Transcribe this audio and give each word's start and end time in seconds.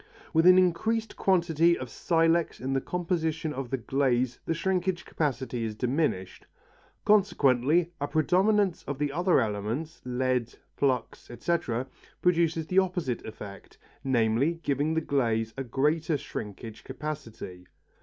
With 0.33 0.47
an 0.47 0.57
increased 0.57 1.15
quantity 1.15 1.77
of 1.77 1.87
silex 1.91 2.59
in 2.59 2.73
the 2.73 2.81
composition 2.81 3.53
of 3.53 3.69
the 3.69 3.77
glaze 3.77 4.39
the 4.47 4.53
shrinkage 4.55 5.05
capacity 5.05 5.63
is 5.63 5.75
diminished. 5.75 6.47
Consequently 7.05 7.91
a 8.01 8.07
predominance 8.07 8.81
of 8.87 8.97
the 8.97 9.11
other 9.11 9.39
elements, 9.39 10.01
lead, 10.03 10.55
flux, 10.75 11.29
etc., 11.29 11.85
produces 12.19 12.65
the 12.65 12.79
opposite 12.79 13.23
effect, 13.27 13.77
namely, 14.03 14.55
giving 14.63 14.95
the 14.95 15.01
glaze 15.01 15.53
a 15.55 15.63
greater 15.63 16.17
shrinkage 16.17 16.83
capacity. 16.83 17.67